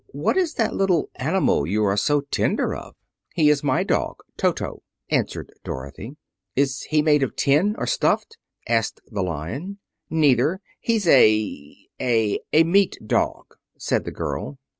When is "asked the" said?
8.67-9.21